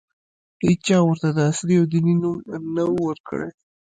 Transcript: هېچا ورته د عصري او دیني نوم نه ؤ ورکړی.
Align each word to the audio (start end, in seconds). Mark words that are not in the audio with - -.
هېچا 0.65 0.97
ورته 1.03 1.27
د 1.33 1.39
عصري 1.49 1.75
او 1.79 1.85
دیني 1.91 2.15
نوم 2.21 2.37
نه 2.75 2.83
ؤ 2.93 2.97
ورکړی. 3.07 3.49